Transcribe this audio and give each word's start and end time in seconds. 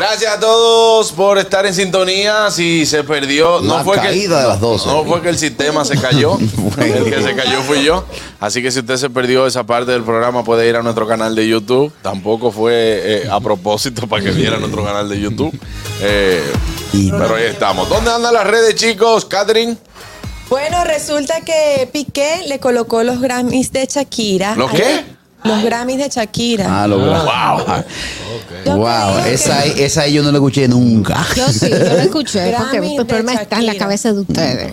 Gracias 0.00 0.34
a 0.34 0.40
todos 0.40 1.12
por 1.12 1.36
estar 1.36 1.66
en 1.66 1.74
sintonía. 1.74 2.50
Si 2.50 2.86
se 2.86 3.04
perdió, 3.04 3.60
no 3.60 3.76
La 3.76 3.84
fue 3.84 3.96
que 3.96 4.04
caída 4.04 4.40
de 4.40 4.48
las 4.48 4.58
12. 4.58 4.88
No 4.88 5.04
fue 5.04 5.20
que 5.20 5.28
el 5.28 5.36
sistema 5.36 5.84
se 5.84 6.00
cayó. 6.00 6.38
el 6.78 7.04
que 7.04 7.22
se 7.22 7.36
cayó 7.36 7.60
fui 7.64 7.84
yo. 7.84 8.06
Así 8.40 8.62
que 8.62 8.70
si 8.70 8.78
usted 8.78 8.96
se 8.96 9.10
perdió 9.10 9.46
esa 9.46 9.64
parte 9.64 9.92
del 9.92 10.02
programa, 10.02 10.42
puede 10.42 10.66
ir 10.66 10.76
a 10.76 10.82
nuestro 10.82 11.06
canal 11.06 11.34
de 11.34 11.46
YouTube. 11.46 11.92
Tampoco 12.00 12.50
fue 12.50 12.72
eh, 12.74 13.28
a 13.30 13.40
propósito 13.40 14.06
para 14.06 14.24
que 14.24 14.30
viera 14.30 14.56
nuestro 14.56 14.82
canal 14.82 15.06
de 15.06 15.20
YouTube. 15.20 15.52
Eh, 16.00 16.50
pero 16.92 17.34
ahí 17.34 17.44
estamos. 17.44 17.86
¿Dónde 17.90 18.10
andan 18.10 18.32
las 18.32 18.46
redes, 18.46 18.76
chicos? 18.76 19.26
Catherine. 19.26 19.76
Bueno, 20.48 20.82
resulta 20.84 21.42
que 21.42 21.86
Piqué 21.92 22.44
le 22.46 22.58
colocó 22.58 23.02
los 23.02 23.20
Grammys 23.20 23.70
de 23.70 23.84
Shakira. 23.84 24.56
¿Los 24.56 24.70
qué? 24.70 25.19
Los 25.44 25.62
Grammys 25.62 25.98
de 25.98 26.08
Shakira. 26.08 26.82
Ah, 26.82 26.86
lo 26.86 26.98
Wow. 26.98 27.84
Yo 28.64 28.76
Wow, 28.76 29.12
creo 29.12 29.24
que- 29.24 29.34
esa, 29.34 29.64
esa 29.64 30.06
yo 30.08 30.22
no 30.22 30.30
la 30.30 30.38
escuché 30.38 30.68
nunca. 30.68 31.24
Yo 31.36 31.48
sí, 31.48 31.68
yo 31.70 31.76
lo 31.78 31.84
escuché 31.98 32.52
porque 32.56 32.76
Grammy 32.78 32.96
el 32.96 33.06
problema 33.06 33.32
de 33.36 33.42
está 33.42 33.56
en 33.58 33.66
la 33.66 33.72
Shakira. 33.72 33.84
cabeza 33.84 34.12
de 34.12 34.20
ustedes. 34.20 34.72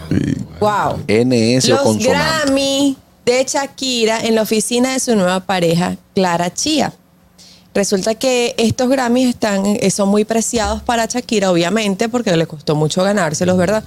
Wow. 0.59 1.03
NS 1.07 1.69
Los 1.69 1.97
Grammy 1.99 2.97
de 3.25 3.45
Shakira 3.47 4.19
en 4.21 4.35
la 4.35 4.41
oficina 4.41 4.93
de 4.93 4.99
su 4.99 5.15
nueva 5.15 5.39
pareja, 5.41 5.95
Clara 6.15 6.53
Chía. 6.53 6.93
Resulta 7.73 8.15
que 8.15 8.55
estos 8.57 8.89
Grammys 8.89 9.29
están, 9.29 9.65
eh, 9.65 9.91
son 9.91 10.09
muy 10.09 10.25
preciados 10.25 10.81
para 10.81 11.05
Shakira, 11.05 11.51
obviamente, 11.51 12.09
porque 12.09 12.35
le 12.35 12.47
costó 12.47 12.75
mucho 12.75 13.03
ganárselos, 13.03 13.55
¿verdad? 13.57 13.83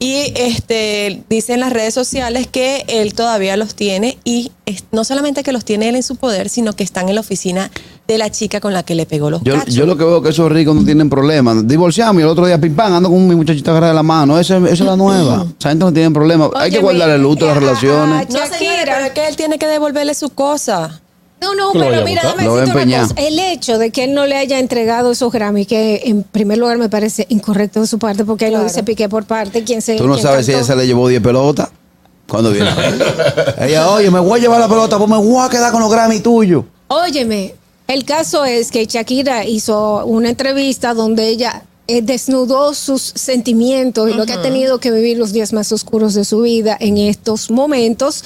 Y 0.00 0.32
este, 0.36 1.22
dice 1.28 1.54
en 1.54 1.60
las 1.60 1.72
redes 1.72 1.92
sociales 1.92 2.46
que 2.46 2.84
él 2.86 3.14
todavía 3.14 3.56
los 3.56 3.74
tiene 3.74 4.16
y 4.22 4.52
es- 4.64 4.84
no 4.92 5.02
solamente 5.02 5.42
que 5.42 5.50
los 5.50 5.64
tiene 5.64 5.88
él 5.88 5.96
en 5.96 6.04
su 6.04 6.14
poder, 6.14 6.48
sino 6.48 6.72
que 6.74 6.84
están 6.84 7.08
en 7.08 7.16
la 7.16 7.20
oficina 7.20 7.70
de 8.06 8.16
la 8.16 8.30
chica 8.30 8.60
con 8.60 8.72
la 8.72 8.84
que 8.84 8.94
le 8.94 9.06
pegó 9.06 9.28
los 9.28 9.42
Yo, 9.42 9.54
cachos. 9.54 9.74
yo 9.74 9.86
lo 9.86 9.96
que 9.96 10.04
veo 10.04 10.22
que 10.22 10.28
esos 10.28 10.50
ricos 10.52 10.76
no 10.76 10.84
tienen 10.84 11.10
problemas. 11.10 11.66
Divorciamos 11.66 12.20
y 12.20 12.22
el 12.22 12.28
otro 12.28 12.46
día 12.46 12.60
pim 12.60 12.76
pam, 12.76 12.92
ando 12.94 13.08
con 13.10 13.26
mi 13.26 13.34
muchachita 13.34 13.72
agarrada 13.72 13.92
de 13.92 13.96
la 13.96 14.02
mano. 14.04 14.38
Esa, 14.38 14.58
esa 14.58 14.68
es 14.68 14.80
la 14.80 14.96
nueva. 14.96 15.46
Esa 15.58 15.70
gente 15.70 15.84
no 15.84 15.92
tiene 15.92 16.10
problemas. 16.12 16.50
Hay 16.56 16.70
que 16.70 16.78
guardar 16.78 17.10
el 17.10 17.20
luto, 17.20 17.46
las 17.46 17.54
a- 17.54 17.56
a- 17.56 17.60
relaciones. 17.60 18.28
no, 18.30 18.38
señores, 18.46 18.82
pero 18.84 19.04
es 19.04 19.10
que 19.12 19.26
él 19.28 19.36
tiene 19.36 19.58
que 19.58 19.66
devolverle 19.66 20.14
su 20.14 20.30
cosa. 20.30 21.00
No, 21.40 21.54
no, 21.54 21.72
pero 21.72 22.04
mira, 22.04 22.22
déjame 22.22 22.48
decirte 22.48 22.84
una 22.84 23.02
cosa. 23.02 23.14
El 23.16 23.38
hecho 23.38 23.78
de 23.78 23.90
que 23.90 24.04
él 24.04 24.14
no 24.14 24.26
le 24.26 24.36
haya 24.36 24.58
entregado 24.58 25.12
esos 25.12 25.32
Grammy, 25.32 25.66
que 25.66 26.02
en 26.04 26.24
primer 26.24 26.58
lugar 26.58 26.78
me 26.78 26.88
parece 26.88 27.26
incorrecto 27.28 27.80
de 27.80 27.86
su 27.86 27.98
parte, 27.98 28.24
porque 28.24 28.48
él 28.48 28.54
lo 28.54 28.64
dice 28.64 28.82
Piqué 28.82 29.08
por 29.08 29.24
parte, 29.24 29.62
quien 29.62 29.80
se 29.80 29.96
Tú 29.96 30.08
no 30.08 30.18
sabes 30.18 30.46
si 30.46 30.52
cantó. 30.52 30.66
ella 30.66 30.74
se 30.74 30.76
le 30.76 30.86
llevó 30.86 31.08
10 31.08 31.22
pelotas. 31.22 31.68
Cuando 32.28 32.50
viene? 32.50 32.70
ella, 33.60 33.88
oye, 33.88 34.10
me 34.10 34.18
voy 34.18 34.38
a 34.38 34.42
llevar 34.42 34.60
la 34.60 34.68
pelota, 34.68 34.98
pues 34.98 35.08
me 35.08 35.16
voy 35.16 35.46
a 35.46 35.48
quedar 35.48 35.72
con 35.72 35.80
los 35.80 35.90
Grammy 35.90 36.20
tuyos. 36.20 36.64
Óyeme, 36.88 37.54
el 37.86 38.04
caso 38.04 38.44
es 38.44 38.70
que 38.70 38.84
Shakira 38.84 39.44
hizo 39.44 40.04
una 40.04 40.28
entrevista 40.28 40.92
donde 40.92 41.28
ella 41.28 41.62
eh, 41.86 42.02
desnudó 42.02 42.74
sus 42.74 43.00
sentimientos 43.00 44.10
y 44.10 44.12
lo 44.12 44.26
que 44.26 44.34
ha 44.34 44.42
tenido 44.42 44.78
que 44.78 44.90
vivir 44.90 45.16
los 45.16 45.32
días 45.32 45.54
más 45.54 45.72
oscuros 45.72 46.12
de 46.12 46.26
su 46.26 46.42
vida 46.42 46.76
en 46.78 46.98
estos 46.98 47.50
momentos. 47.50 48.22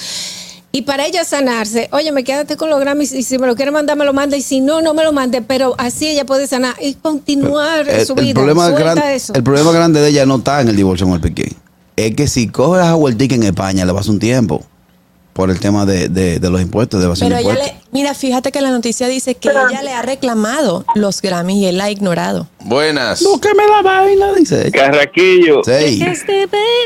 Y 0.74 0.82
para 0.82 1.04
ella 1.06 1.22
sanarse, 1.24 1.88
óyeme, 1.92 2.24
quédate 2.24 2.56
con 2.56 2.70
los 2.70 2.80
Grammys 2.80 3.12
y 3.12 3.22
si 3.24 3.36
me 3.38 3.46
lo 3.46 3.54
quiere 3.56 3.70
mandar, 3.70 3.94
me 3.96 4.06
lo 4.06 4.14
manda. 4.14 4.38
Y 4.38 4.42
si 4.42 4.60
no, 4.62 4.80
no 4.80 4.94
me 4.94 5.04
lo 5.04 5.12
mande. 5.12 5.42
Pero 5.42 5.74
así 5.76 6.08
ella 6.08 6.24
puede 6.24 6.46
sanar 6.46 6.74
y 6.80 6.94
continuar 6.94 7.86
El, 7.88 8.06
su 8.06 8.14
el 8.14 8.24
vida. 8.24 8.34
problema 8.34 8.68
Suelta 8.70 8.94
gran- 8.94 9.10
eso. 9.12 9.34
el 9.34 9.42
problema 9.42 9.70
grande 9.72 10.00
de 10.00 10.08
ella 10.08 10.24
no 10.24 10.36
está 10.36 10.62
en 10.62 10.68
el 10.68 10.76
divorcio 10.76 11.06
con 11.06 11.16
el 11.16 11.20
Piqué. 11.20 11.52
Es 11.96 12.14
que 12.16 12.26
si 12.26 12.48
coge 12.48 12.80
a 12.80 12.94
vueltica 12.94 13.34
en 13.34 13.42
España, 13.42 13.84
le 13.84 13.92
pasa 13.92 14.10
un 14.10 14.18
tiempo. 14.18 14.64
Por 15.34 15.50
el 15.50 15.60
tema 15.60 15.86
de, 15.86 16.08
de- 16.10 16.38
de 16.40 16.50
los 16.50 16.60
impuestos, 16.60 17.00
de 17.00 17.06
evasión 17.06 17.28
Pero 17.30 17.36
de 17.36 17.42
ella 17.42 17.52
impuestos. 17.52 17.82
le, 17.92 17.98
mira, 17.98 18.14
fíjate 18.14 18.52
que 18.52 18.60
la 18.60 18.70
noticia 18.70 19.08
dice 19.08 19.34
que 19.34 19.48
ella 19.48 19.82
le 19.82 19.92
ha 19.92 20.02
reclamado 20.02 20.84
los 20.94 21.22
Grammys 21.22 21.56
y 21.56 21.66
él 21.66 21.78
la 21.78 21.84
ha 21.84 21.90
ignorado. 21.90 22.48
Buenas. 22.60 23.22
Búsqueme 23.22 23.62
la 23.66 23.80
vaina, 23.82 24.32
dice 24.34 24.68
ella. 24.68 24.70
Carraquillo, 24.70 25.62
Sí. 25.64 25.98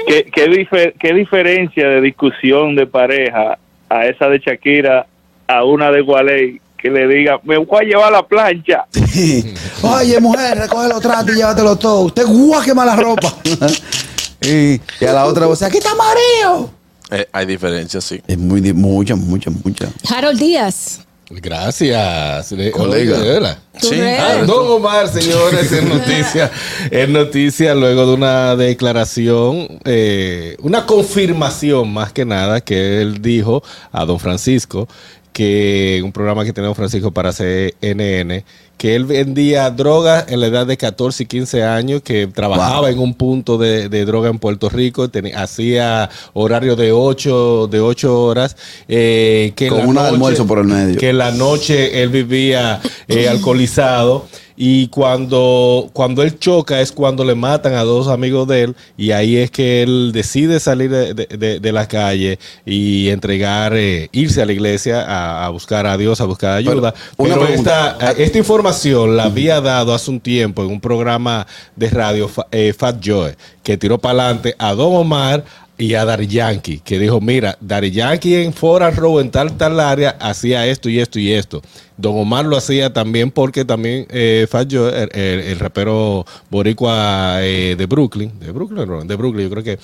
¿qué, 0.06 0.30
qué, 0.32 0.46
difer- 0.48 0.94
qué 0.98 1.12
diferencia 1.12 1.88
de 1.88 2.00
discusión 2.00 2.76
de 2.76 2.86
pareja 2.86 3.58
a 3.88 4.06
esa 4.06 4.26
de 4.28 4.38
Shakira 4.38 5.06
a 5.48 5.64
una 5.64 5.90
de 5.90 6.00
Gualey 6.02 6.60
que 6.76 6.90
le 6.90 7.06
diga, 7.08 7.40
me 7.44 7.56
voy 7.58 7.84
a 7.84 7.88
llevar 7.88 8.12
la 8.12 8.26
plancha? 8.26 8.84
Oye, 9.82 10.20
mujer, 10.20 10.58
recoge 10.58 10.88
los 10.88 11.00
tratos 11.00 11.30
y 11.34 11.36
llévatelo 11.38 11.76
todo. 11.76 12.00
Usted 12.02 12.24
guau 12.26 12.62
quema 12.62 12.84
la 12.84 12.96
ropa. 12.96 13.32
y, 14.42 14.80
y 15.00 15.04
a 15.06 15.12
la 15.12 15.24
otra, 15.26 15.46
o 15.48 15.56
sea, 15.56 15.68
aquí 15.68 15.78
está 15.78 15.90
Mario. 15.94 16.70
Eh, 17.10 17.26
hay 17.32 17.46
diferencias, 17.46 18.02
sí. 18.04 18.20
Es 18.26 18.36
muy, 18.36 18.60
di- 18.60 18.72
mucha, 18.72 19.14
mucha, 19.16 19.50
mucha. 19.50 19.88
Harold 20.10 20.38
Díaz. 20.38 21.05
Gracias. 21.28 22.52
Le- 22.52 22.70
Colega. 22.70 23.18
Oye, 23.20 23.56
Sí. 23.80 24.00
Ah, 24.00 24.44
Don 24.46 24.70
Omar, 24.70 25.08
señores, 25.08 25.70
es 25.72 25.82
noticia, 25.88 26.50
es 26.90 27.08
noticia 27.08 27.74
luego 27.74 28.06
de 28.06 28.14
una 28.14 28.56
declaración, 28.56 29.80
eh, 29.84 30.56
una 30.62 30.86
confirmación 30.86 31.92
más 31.92 32.12
que 32.12 32.24
nada 32.24 32.60
que 32.60 33.02
él 33.02 33.20
dijo 33.20 33.62
a 33.92 34.04
don 34.04 34.18
Francisco 34.18 34.88
que 35.32 36.00
un 36.02 36.12
programa 36.12 36.44
que 36.46 36.52
tenía 36.54 36.68
don 36.68 36.74
Francisco 36.74 37.10
para 37.10 37.30
CNN, 37.32 38.44
que 38.76 38.94
él 38.94 39.04
vendía 39.06 39.70
drogas 39.70 40.26
en 40.28 40.40
la 40.40 40.48
edad 40.48 40.66
de 40.66 40.76
14 40.76 41.22
y 41.22 41.26
15 41.26 41.62
años, 41.62 42.02
que 42.02 42.26
trabajaba 42.26 42.80
Wow. 42.80 42.88
en 42.88 42.98
un 42.98 43.14
punto 43.14 43.56
de, 43.56 43.88
de 43.88 44.04
droga 44.04 44.28
en 44.28 44.38
Puerto 44.38 44.68
Rico, 44.68 45.08
tenía- 45.08 45.42
hacía 45.42 46.10
horario 46.34 46.76
de 46.76 46.92
8, 46.92 47.68
de 47.70 47.80
ocho 47.80 48.22
horas, 48.22 48.56
eh, 48.88 49.52
que 49.56 49.68
Con 49.68 49.86
un 49.86 49.96
almuerzo 49.98 50.46
por 50.46 50.58
el 50.58 50.64
medio. 50.66 50.98
que 50.98 51.08
en 51.10 51.18
la 51.18 51.30
noche 51.30 52.02
él 52.02 52.10
vivía 52.10 52.80
eh, 53.08 53.28
alcoholizado 53.30 54.26
y 54.58 54.88
cuando, 54.88 55.90
cuando 55.92 56.22
él 56.22 56.38
choca 56.38 56.80
es 56.80 56.90
cuando 56.90 57.24
le 57.26 57.34
matan 57.34 57.74
a 57.74 57.82
dos 57.82 58.08
amigos 58.08 58.48
de 58.48 58.62
él 58.62 58.76
y 58.96 59.10
ahí 59.10 59.36
es 59.36 59.50
que 59.50 59.82
él 59.82 60.12
decide 60.14 60.60
salir 60.60 60.88
de, 60.90 61.12
de- 61.12 61.60
de- 61.60 61.72
la 61.72 61.86
calle 61.86 62.38
y 62.64 63.10
entregar, 63.10 63.74
eh, 63.76 64.08
irse 64.12 64.40
a 64.40 64.46
la 64.46 64.52
iglesia 64.54 65.02
a, 65.02 65.44
a 65.44 65.48
buscar 65.50 65.86
a 65.86 65.98
Dios, 65.98 66.22
a 66.22 66.24
buscar 66.24 66.56
ayuda. 66.56 66.94
Pero, 67.18 67.34
Pero 67.34 67.48
esta, 67.48 67.98
eh, 68.00 68.14
esta 68.16 68.38
información 68.38 68.65
la 69.06 69.24
había 69.24 69.60
dado 69.60 69.94
hace 69.94 70.10
un 70.10 70.20
tiempo 70.20 70.62
en 70.62 70.70
un 70.70 70.80
programa 70.80 71.46
de 71.76 71.88
radio, 71.90 72.30
eh, 72.50 72.72
Fat 72.76 72.96
Joe, 73.04 73.36
que 73.62 73.76
tiró 73.76 73.98
para 73.98 74.24
adelante 74.24 74.54
a 74.58 74.74
Don 74.74 74.94
Omar 74.94 75.44
y 75.78 75.92
a 75.94 76.04
Dari 76.06 76.26
Yankee, 76.26 76.80
que 76.80 76.98
dijo, 76.98 77.20
mira, 77.20 77.56
Dari 77.60 77.90
Yankee 77.90 78.34
en 78.42 78.52
Foran 78.52 78.96
Row, 78.96 79.20
en 79.20 79.30
tal, 79.30 79.56
tal 79.58 79.78
área, 79.78 80.16
hacía 80.20 80.66
esto 80.66 80.88
y 80.88 80.98
esto 81.00 81.18
y 81.18 81.32
esto. 81.32 81.60
Don 81.98 82.16
Omar 82.18 82.44
lo 82.46 82.56
hacía 82.56 82.92
también 82.92 83.30
porque 83.30 83.64
también 83.64 84.06
eh, 84.10 84.46
Fat 84.50 84.68
Joe, 84.70 85.08
el, 85.12 85.40
el- 85.40 85.58
rapero 85.58 86.24
boricua 86.50 87.38
eh, 87.42 87.74
de 87.76 87.86
Brooklyn, 87.86 88.38
de 88.40 88.52
Brooklyn, 88.52 89.06
de 89.06 89.16
Brooklyn, 89.16 89.44
yo 89.44 89.50
creo 89.50 89.62
que 89.64 89.78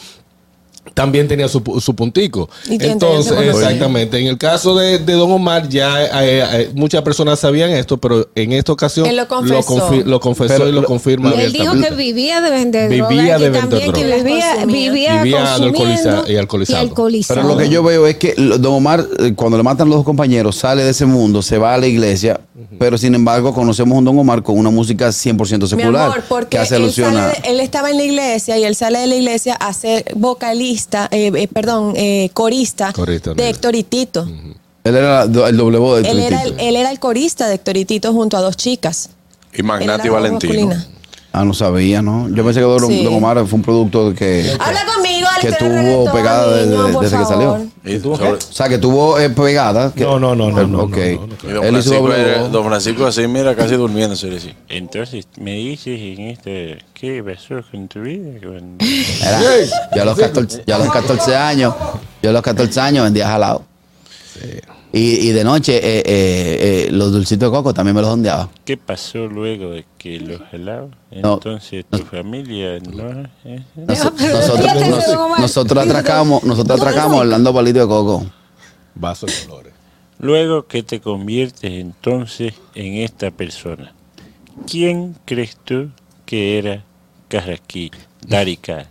también 0.95 1.29
tenía 1.29 1.49
su, 1.49 1.63
pu- 1.63 1.81
su 1.81 1.95
puntico. 1.95 2.51
Y 2.69 2.83
Entonces, 2.85 3.33
exactamente. 3.41 4.19
En 4.19 4.27
el 4.27 4.37
caso 4.37 4.75
de, 4.75 4.99
de 4.99 5.13
Don 5.15 5.31
Omar, 5.31 5.69
ya 5.69 6.05
eh, 6.05 6.09
eh, 6.63 6.71
muchas 6.75 7.03
personas 7.03 7.39
sabían 7.39 7.71
esto, 7.71 7.97
pero 7.99 8.29
en 8.35 8.53
esta 8.53 8.73
ocasión 8.73 9.07
Él 9.07 9.17
lo 9.17 9.29
confesó. 9.29 9.63
confi- 9.79 10.05
lo 10.05 10.21
confesó 10.21 10.55
Pero 10.55 10.69
y 10.69 10.73
lo 10.73 10.85
confirma 10.85 11.33
Y 11.35 11.41
él 11.41 11.53
dijo 11.53 11.73
que 11.81 11.91
vivía 11.95 12.41
de 12.41 12.51
vender 12.51 12.91
Vivía 12.91 13.07
droga 13.07 13.39
de 13.39 13.47
y 13.47 13.51
vender 13.51 13.61
también 13.61 13.93
que 13.93 14.05
droga. 14.07 14.17
vivía, 14.25 14.65
vivía, 14.67 15.23
Vivía 15.23 15.39
consumiendo 15.39 15.79
alcoholiza- 15.79 16.31
y 16.31 16.37
alcoholizado. 16.37 16.81
alcoholizado. 16.81 17.41
Pero 17.41 17.53
lo 17.55 17.59
que 17.59 17.69
yo 17.69 17.83
veo 17.83 18.07
es 18.07 18.17
que 18.17 18.35
Don 18.37 18.75
Omar, 18.75 19.07
eh, 19.21 19.33
cuando 19.37 19.57
le 19.57 19.63
matan 19.63 19.89
los 19.89 19.99
dos 19.99 20.05
compañeros, 20.05 20.57
sale 20.57 20.83
de 20.85 20.91
ese 20.91 21.07
mundo, 21.07 21.43
se 21.43 21.59
va 21.59 21.75
a 21.75 21.79
la 21.79 21.87
iglesia, 21.87 22.41
pero 22.79 22.99
sin 22.99 23.15
embargo 23.15 23.55
conocemos 23.55 23.95
a 23.95 23.99
un 24.01 24.05
Don 24.05 24.19
Omar 24.19 24.43
con 24.43 24.59
una 24.59 24.71
música 24.71 25.09
100% 25.13 25.63
Mi 25.63 25.69
secular. 25.69 26.07
amor, 26.11 26.25
porque 26.29 26.49
que 26.51 26.59
hace 26.59 26.77
él, 26.77 26.83
alusión 26.83 27.17
a... 27.17 27.31
sale 27.31 27.41
de- 27.43 27.51
él 27.51 27.61
estaba 27.61 27.91
en 27.91 27.97
la 27.99 28.03
iglesia 28.03 28.59
y 28.59 28.65
él 28.65 28.75
sale 28.75 28.99
de 28.99 29.07
la 29.07 29.15
iglesia 29.15 29.55
a 29.55 29.73
ser 29.73 30.05
vocalista, 30.17 30.72
eh, 31.11 31.31
eh, 31.35 31.49
perdón, 31.49 31.93
eh, 31.97 32.31
corista, 32.33 32.93
Corista, 32.93 33.31
de 33.31 33.37
mira. 33.37 33.49
Héctor 33.49 33.75
y 33.77 33.83
Tito. 33.85 34.27
Él 34.85 34.97
era 34.97 35.25
la- 35.27 35.49
el 35.49 35.57
doble 35.57 35.79
voz 35.79 36.03
de 36.03 36.11
Él 36.11 36.19
era, 36.21 36.43
el, 36.43 36.59
él 36.59 36.77
era 36.77 36.91
el 36.91 36.99
corista 36.99 37.47
de 37.49 37.55
Héctor 37.55 37.77
y 37.77 37.85
Tito 37.85 38.13
junto 38.13 38.37
a 38.37 38.41
dos 38.41 38.57
chicas. 38.57 39.11
Y 39.55 39.63
Magnati 39.63 40.09
Valentino. 40.09 40.53
masculina. 40.67 40.87
Ah, 41.35 41.45
no 41.45 41.55
sabía, 41.55 42.03
¿no? 42.03 42.29
Yo 42.29 42.45
pensé 42.45 42.61
que 42.61 42.67
Don, 42.67 42.87
Sí. 42.89 43.05
Don 43.05 43.15
Omar 43.15 43.39
fue 43.47 43.57
un 43.57 43.63
producto 43.63 44.13
que... 44.15 44.51
Habla 44.61 44.81
conmigo, 44.95 45.22
que 45.43 45.49
Alex, 45.49 45.59
tuvo 45.59 46.13
pegada 46.13 46.57
desde- 46.57 46.71
niño, 46.77 46.93
por 46.93 47.03
desde 47.05 47.19
que 47.19 47.25
salió. 47.25 47.67
Y, 47.85 47.99
tuvo 47.99 48.15
O 48.15 48.41
sea, 48.41 48.69
que 48.69 48.79
tuvo 48.79 49.19
eh, 49.19 49.31
pegada. 49.31 49.93
que- 49.93 50.05
No, 50.05 50.19
no, 50.19 50.35
no, 50.35 50.51
no, 50.51 50.61
ok. 50.85 50.97
no, 50.97 51.27
no, 51.27 51.27
no. 51.27 51.51
y 51.51 51.53
don, 51.53 51.65
Él 51.65 51.77
hizo 51.79 51.91
Francisco, 51.91 51.99
doble 52.01 52.37
eh, 52.37 52.49
don 52.51 52.65
Francisco 52.67 53.07
así, 53.07 53.27
mira, 53.29 53.55
casi 53.55 53.75
durmiendo. 53.75 54.17
Se 54.17 54.27
le 54.29 54.35
decía. 54.35 54.57
Entonces, 54.69 55.27
me 55.39 55.53
dices 55.55 55.99
en 56.01 56.29
este, 56.29 56.79
¿qué 56.95 57.23
pasó 57.23 57.63
con 57.71 57.89
tu 57.89 58.01
vida? 58.01 58.39
Con- 58.43 58.79
Era- 58.81 59.41
yo, 59.95 60.03
a 60.03 60.05
los 60.05 60.17
14, 60.19 60.63
yo 60.67 60.75
a 60.75 60.79
los 60.79 60.93
14 60.93 61.37
años, 61.37 61.75
yo 62.23 62.31
a 62.31 62.33
los 62.33 62.43
14 62.43 62.81
años 62.81 63.05
vendía 63.05 63.27
jalado. 63.29 63.65
Y, 64.93 65.29
y 65.29 65.33
de 65.33 65.45
noche, 65.45 65.77
eh, 65.77 66.03
eh, 66.05 66.85
eh, 66.87 66.89
los 66.93 67.13
dulcitos 67.13 67.51
de 67.51 67.57
coco 67.57 67.73
también 67.73 67.95
me 67.97 68.03
los 68.03 68.11
ondeaba. 68.11 68.49
¿Qué 68.65 68.77
pasó 68.77 69.27
luego 69.27 69.71
de 69.71 69.85
que 69.99 70.21
los 70.21 70.41
jalaba? 70.51 70.89
No, 71.11 71.35
Entonces 71.35 71.85
tu 71.91 71.99
familia 71.99 72.79
no... 72.81 73.23
eh, 73.45 73.63
Noso- 73.77 74.13
pero 74.19 74.37
nosotros, 74.39 74.89
nos- 74.89 75.41
nosotros 75.41 75.85
atracamos, 75.85 76.43
nosotros 76.45 76.79
No, 76.79 76.85
no, 76.85 76.91
atracamos 76.91 77.17
no. 77.17 77.21
hablando 77.23 77.55
palito 77.55 77.81
de 77.81 77.87
coco. 77.87 78.27
Vaso 78.95 79.27
de 79.27 79.33
colores. 79.47 79.73
Luego 80.19 80.67
que 80.67 80.83
te 80.83 81.01
conviertes 81.01 81.73
entonces 81.73 82.55
en 82.75 82.95
esta 82.99 83.31
persona, 83.31 83.95
¿quién 84.71 85.17
crees 85.25 85.57
tú 85.65 85.91
que 86.27 86.59
era 86.59 86.85
Carrasquillo? 87.29 87.99
Darica. 88.27 88.87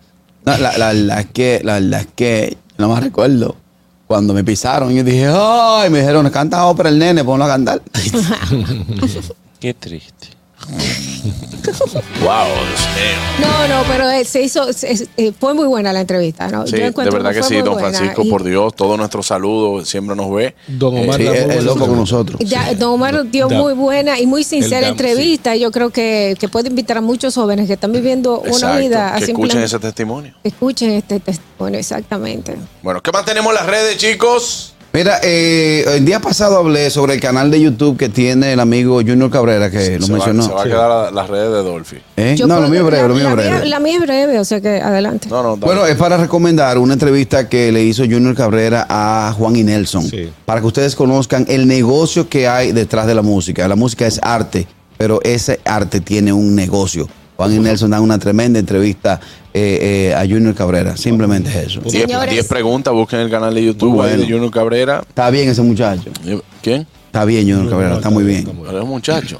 No, 0.45 0.57
la, 0.57 0.93
la, 0.93 1.19
es 1.21 1.27
que, 1.27 1.61
la, 1.63 1.79
la 1.79 1.99
es 2.01 2.07
que, 2.15 2.57
no 2.77 2.89
me 2.93 2.99
recuerdo. 2.99 3.55
Cuando 4.11 4.33
me 4.33 4.43
pisaron, 4.43 4.93
yo 4.93 5.05
dije, 5.05 5.25
¡ay! 5.33 5.89
Me 5.89 5.99
dijeron, 5.99 6.29
canta 6.31 6.65
ópera 6.65 6.89
el 6.89 6.99
nene, 6.99 7.23
ponlo 7.23 7.45
a 7.45 7.47
cantar. 7.47 7.81
Qué 9.61 9.73
triste. 9.73 10.27
Wow. 12.21 12.47
No, 13.39 13.67
no, 13.67 13.83
pero 13.87 14.09
eh, 14.09 14.25
se 14.25 14.41
hizo, 14.41 14.73
se- 14.73 15.07
eh, 15.17 15.31
fue 15.39 15.53
muy 15.53 15.65
buena 15.65 15.93
la 15.93 16.01
entrevista, 16.01 16.47
¿no? 16.47 16.65
Sí, 16.65 16.75
Yo 16.77 16.91
de 16.91 17.09
verdad 17.09 17.33
que 17.33 17.43
sí, 17.43 17.55
don 17.57 17.73
buena. 17.73 17.89
Francisco, 17.89 18.23
Y- 18.23 18.29
por 18.29 18.43
Dios, 18.43 18.75
todo 18.75 18.97
nuestro 18.97 19.21
saludo, 19.21 19.85
siempre 19.85 20.15
nos 20.15 20.31
ve. 20.33 20.55
Don 20.67 20.97
Omar 20.97 21.17
Sí, 21.19 21.27
es, 21.27 21.63
loco 21.63 21.87
con 21.87 21.97
nosotros. 21.97 22.39
Ya, 22.43 22.73
Don 22.73 22.93
Omar 22.93 23.29
dio 23.29 23.47
Da- 23.47 23.57
muy 23.57 23.73
buena 23.73 24.19
y 24.19 24.25
muy 24.25 24.43
sincera 24.43 24.87
dam- 24.87 24.91
entrevista. 24.91 25.55
Yo 25.55 25.71
creo 25.71 25.89
que, 25.91 26.35
que 26.39 26.47
puede 26.47 26.69
invitar 26.69 26.97
a 26.97 27.01
muchos 27.01 27.35
jóvenes 27.35 27.67
que 27.67 27.73
están 27.73 27.91
viviendo 27.91 28.39
una 28.41 28.77
vida 28.77 29.11
que 29.17 29.23
así 29.23 29.31
escuchen 29.31 29.61
ese 29.61 29.79
testimonio. 29.79 30.33
Escuchen 30.43 30.91
este 30.91 31.19
testimonio, 31.19 31.79
exactamente. 31.79 32.55
Bueno, 32.81 33.01
¿qué 33.01 33.11
más 33.11 33.23
tenemos 33.25 33.49
en 33.51 33.55
las 33.55 33.65
redes, 33.67 33.97
chicos? 33.97 34.73
Mira, 34.93 35.19
eh, 35.23 35.85
el 35.95 36.03
día 36.03 36.19
pasado 36.19 36.57
hablé 36.57 36.89
sobre 36.89 37.13
el 37.13 37.21
canal 37.21 37.49
de 37.49 37.61
YouTube 37.61 37.95
que 37.97 38.09
tiene 38.09 38.51
el 38.51 38.59
amigo 38.59 38.95
Junior 38.95 39.31
Cabrera, 39.31 39.71
que 39.71 39.97
lo 39.97 40.05
se, 40.05 40.11
va, 40.11 40.17
mencionó. 40.17 40.43
se 40.43 40.51
va 40.51 40.61
a 40.61 40.65
quedar 40.65 40.89
la- 40.89 41.11
las 41.11 41.29
redes 41.29 41.49
de 41.49 41.63
Dolphy. 41.63 41.97
¿Eh? 42.17 42.35
No, 42.45 42.59
lo 42.59 42.67
mío 42.67 42.81
es 42.81 42.85
breve, 42.87 43.01
la- 43.03 43.07
lo 43.07 43.13
mío 43.15 43.23
es 43.23 43.29
la 43.29 43.35
breve. 43.35 43.49
mía- 43.51 43.65
La 43.65 43.79
mía 43.79 43.95
es 43.95 44.01
breve, 44.01 44.37
o 44.39 44.43
sea 44.43 44.59
que 44.59 44.81
adelante. 44.81 45.29
No, 45.29 45.41
no. 45.43 45.55
Bueno, 45.55 45.85
es 45.85 45.95
para 45.95 46.17
recomendar 46.17 46.77
una 46.77 46.91
entrevista 46.93 47.47
que 47.47 47.71
le 47.71 47.81
hizo 47.83 48.03
Junior 48.03 48.35
Cabrera 48.35 48.85
a 48.89 49.33
Juan 49.37 49.55
y 49.55 49.63
Nelson. 49.63 50.03
Sí. 50.03 50.29
Para 50.45 50.59
que 50.59 50.67
ustedes 50.67 50.93
conozcan 50.97 51.45
el 51.47 51.69
negocio 51.69 52.27
que 52.27 52.49
hay 52.49 52.73
detrás 52.73 53.07
de 53.07 53.15
la 53.15 53.21
música. 53.21 53.65
La 53.69 53.77
música 53.77 54.05
es 54.05 54.19
arte, 54.21 54.67
pero 54.97 55.21
ese 55.23 55.61
arte 55.63 56.01
tiene 56.01 56.33
un 56.33 56.53
negocio. 56.53 57.07
Juan 57.47 57.55
y 57.55 57.59
Nelson 57.59 57.89
dan 57.91 58.01
una 58.01 58.19
tremenda 58.19 58.59
entrevista 58.59 59.19
eh, 59.53 60.11
eh, 60.11 60.15
a 60.15 60.21
Junior 60.21 60.53
Cabrera. 60.53 60.95
Simplemente 60.95 61.49
es 61.49 61.67
eso. 61.67 61.81
Diez- 61.81 62.01
Señores. 62.05 62.31
diez 62.31 62.47
preguntas, 62.47 62.93
busquen 62.93 63.19
el 63.21 63.29
canal 63.29 63.53
de 63.53 63.63
YouTube 63.65 64.01
ahí 64.01 64.17
de. 64.17 64.23
Junior 64.23 64.51
Cabrera. 64.51 65.03
Está 65.07 65.29
bien 65.29 65.49
ese 65.49 65.61
muchacho. 65.61 66.09
¿Quién? 66.61 66.85
Está 67.07 67.25
bien 67.25 67.41
Junior 67.49 67.69
Cabrera, 67.69 67.95
está 67.95 68.09
muy 68.09 68.23
bien. 68.23 68.45
Pero 68.45 68.77
es 68.77 68.83
un 68.83 68.89
muchacho. 68.89 69.39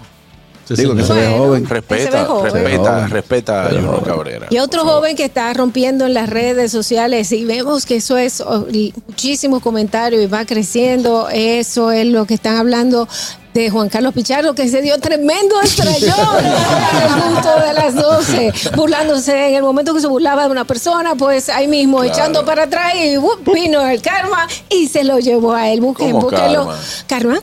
Digo 0.69 0.95
que 0.95 1.03
se 1.03 1.12
ve 1.12 1.27
joven. 1.38 1.68
Se 1.68 1.74
ve 1.74 1.80
Respeta, 1.81 2.25
respeta, 2.44 2.94
Joven. 2.94 3.09
respeta 3.09 3.65
a 3.65 3.69
Junior. 3.71 4.03
Cabrera. 4.06 4.48
Y 4.51 4.57
otro 4.59 4.86
joven 4.86 5.18
que 5.18 5.25
está 5.25 5.53
rompiendo 5.53 6.06
en 6.06 6.13
las 6.13 6.30
redes 6.30 6.71
sociales 6.71 7.30
y 7.33 7.44
vemos 7.44 7.86
que 7.86 7.98
eso 7.98 8.18
es 8.18 8.39
oh, 8.39 8.65
muchísimos 9.07 9.62
comentarios 9.62 10.24
y 10.24 10.27
va 10.27 10.45
creciendo. 10.45 11.27
Eso 11.30 11.92
es 11.92 12.06
lo 12.07 12.25
que 12.25 12.36
están 12.36 12.56
hablando 12.56 13.07
de 13.53 13.69
Juan 13.69 13.89
Carlos 13.89 14.13
Pichardo, 14.13 14.56
que 14.56 14.68
se 14.69 14.81
dio 14.81 14.98
tremendo 15.00 15.59
estrellón 15.62 16.15
al 16.19 17.21
gusto 17.33 17.50
de 17.59 17.74
las 17.74 17.95
12, 17.95 18.53
burlándose 18.75 19.50
en 19.50 19.56
el 19.56 19.63
momento 19.63 19.94
que 19.94 20.01
se 20.01 20.07
burlaba 20.07 20.45
de 20.45 20.51
una 20.51 20.65
persona, 20.65 21.15
pues 21.15 21.50
ahí 21.50 21.68
mismo 21.68 22.03
echando 22.03 22.45
para 22.45 22.63
atrás 22.63 22.94
y 22.95 23.18
¡wup! 23.18 23.44
vino 23.53 23.86
el 23.88 24.01
karma 24.01 24.48
y 24.69 24.88
se 24.88 25.03
lo 25.03 25.19
llevó 25.19 25.53
a 25.53 25.69
él. 25.69 25.81
Busquen, 25.81 26.12
¿Cómo 26.12 26.30
búsquenlo. 26.30 26.65
karma? 27.07 27.33
¿Karma? 27.33 27.42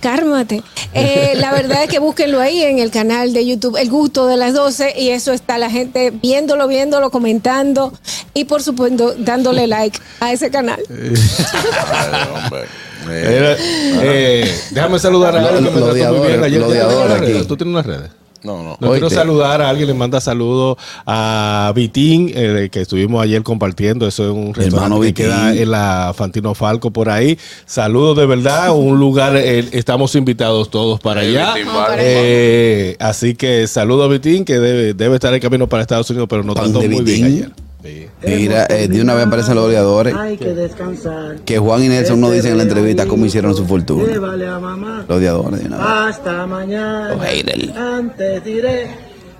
Cármate. 0.00 0.62
Eh, 0.94 1.32
la 1.36 1.50
verdad 1.50 1.82
es 1.82 1.90
que 1.90 1.98
búsquenlo 1.98 2.40
ahí 2.40 2.62
en 2.62 2.78
el 2.78 2.90
canal 2.92 3.32
de 3.32 3.44
YouTube, 3.44 3.76
El 3.76 3.90
Gusto 3.90 4.26
de 4.28 4.36
las 4.36 4.54
12, 4.54 4.94
y 4.96 5.10
eso 5.10 5.32
está 5.32 5.58
la 5.58 5.70
gente 5.70 6.10
viéndolo, 6.10 6.68
viéndolo, 6.68 7.10
comentando 7.10 7.92
y 8.32 8.44
por 8.44 8.62
supuesto 8.62 9.14
dándole 9.18 9.66
like 9.66 9.98
a 10.20 10.32
ese 10.32 10.50
canal. 10.50 10.80
Ay, 10.88 12.28
hombre. 12.32 12.68
Eh, 13.10 13.56
eh, 14.02 14.54
déjame 14.70 14.98
saludar 14.98 15.36
a 15.36 15.40
alguien 15.40 15.64
que 15.64 15.70
me 15.70 15.80
trató 15.80 16.14
muy 16.14 16.26
bien 16.28 16.44
ayer. 16.44 16.62
¿Tú 16.62 16.68
tienes 16.68 16.94
unas 16.94 17.20
redes? 17.20 17.36
aquí. 17.36 17.48
¿Tú 17.48 17.56
tienes 17.56 17.72
unas 17.74 17.86
redes? 17.86 18.10
no, 18.42 18.62
no. 18.62 18.76
No 18.80 18.90
quiero 18.92 19.10
saludar 19.10 19.60
a 19.62 19.68
alguien, 19.68 19.88
le 19.88 19.94
manda 19.94 20.20
saludos 20.20 20.76
a 21.06 21.72
Vitín, 21.74 22.30
eh, 22.34 22.68
que 22.70 22.82
estuvimos 22.82 23.22
ayer 23.22 23.42
compartiendo. 23.42 24.06
Eso 24.06 24.24
es 24.24 24.30
un 24.30 24.54
restaurante 24.54 24.76
Hermano 24.76 25.00
que 25.00 25.14
queda 25.14 25.54
en 25.54 25.70
la 25.70 26.12
Fantino 26.16 26.54
Falco 26.54 26.90
por 26.90 27.08
ahí. 27.10 27.38
Saludos 27.66 28.16
de 28.16 28.26
verdad, 28.26 28.74
un 28.76 28.98
lugar, 28.98 29.36
eh, 29.36 29.68
estamos 29.72 30.14
invitados 30.14 30.70
todos 30.70 31.00
para 31.00 31.22
allá. 31.22 31.54
Eh, 31.98 32.96
así 33.00 33.34
que 33.34 33.66
saludos 33.66 34.06
a 34.06 34.12
Vitín, 34.12 34.44
que 34.44 34.58
debe, 34.58 34.94
debe 34.94 35.14
estar 35.14 35.32
en 35.34 35.40
camino 35.40 35.68
para 35.68 35.82
Estados 35.82 36.08
Unidos, 36.10 36.28
pero 36.30 36.42
trató 36.54 36.80
de 36.80 36.88
muy 36.88 37.04
bien 37.04 37.24
ayer. 37.24 37.67
Sí. 37.82 38.08
Mira, 38.22 38.66
eh, 38.70 38.88
de 38.88 39.00
una 39.00 39.14
vez 39.14 39.26
aparecen 39.26 39.54
los 39.54 39.64
odiadores. 39.66 40.14
Hay 40.14 40.36
que 40.36 40.52
descansar. 40.52 41.36
Que 41.44 41.58
Juan 41.58 41.84
y 41.84 41.88
Nelson 41.88 42.20
no 42.20 42.30
dicen 42.30 42.52
en 42.52 42.56
la 42.58 42.62
entrevista 42.64 43.06
cómo 43.06 43.24
hicieron 43.24 43.54
su 43.54 43.66
fortuna. 43.66 44.04
Llévale 44.04 44.48
a 44.48 44.58
mamá. 44.58 45.04
Los 45.06 45.18
odiadores 45.18 45.60
de 45.60 45.66
una 45.66 45.76
vez. 45.78 45.86
Hasta 46.16 46.46
mañana. 46.46 47.14
Los. 47.14 47.76
Antes 47.76 48.42
diré 48.44 48.90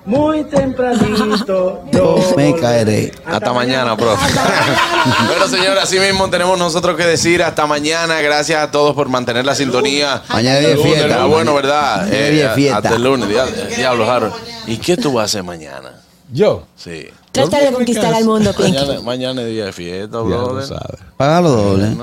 muy 0.06 0.44
tempranito. 0.44 1.82
Yo 1.92 2.16
me 2.36 2.54
caeré. 2.54 3.10
Hasta 3.26 3.52
mañana, 3.52 3.96
profe. 3.96 4.32
bueno, 5.26 5.48
señores, 5.50 5.82
así 5.82 5.98
mismo 5.98 6.30
tenemos 6.30 6.56
nosotros 6.58 6.96
que 6.96 7.04
decir 7.06 7.42
hasta 7.42 7.66
mañana. 7.66 8.20
Gracias 8.20 8.62
a 8.62 8.70
todos 8.70 8.94
por 8.94 9.08
mantener 9.08 9.44
la 9.44 9.56
sintonía. 9.56 10.22
Mañana 10.28 10.60
es 10.60 10.80
fiesta. 10.80 11.24
Bueno, 11.26 11.54
¿verdad? 11.54 12.06
Mañana 12.06 12.52
a- 12.52 12.54
fiesta. 12.54 12.76
Hasta 12.78 12.94
el 12.96 13.02
lunes. 13.02 13.28
Diablo, 13.28 13.52
diablo, 13.76 14.10
Harold. 14.10 14.34
¿Y 14.68 14.76
qué 14.76 14.96
tú 14.96 15.12
vas 15.14 15.22
a 15.22 15.24
hacer 15.24 15.42
mañana? 15.42 15.90
Yo. 16.30 16.64
Sí. 16.76 17.08
Trata 17.32 17.60
de 17.60 17.72
conquistar 17.72 18.12
al 18.14 18.24
mundo. 18.24 18.54
Mañana, 18.58 19.00
mañana 19.00 19.42
es 19.42 19.48
día 19.48 19.64
de 19.66 19.72
fiesta, 19.72 20.18
brother. 20.18 20.64
Págalo 21.16 21.50
doble. 21.50 21.96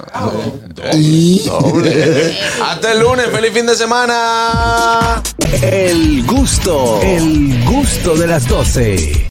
Doble. 1.45 2.37
Hasta 2.63 2.91
el 2.91 2.99
lunes. 2.99 3.27
Feliz 3.27 3.51
fin 3.51 3.65
de 3.65 3.75
semana. 3.75 5.21
El 5.61 6.25
gusto, 6.25 6.99
el 7.01 7.63
gusto 7.65 8.15
de 8.15 8.27
las 8.27 8.47
12. 8.47 9.23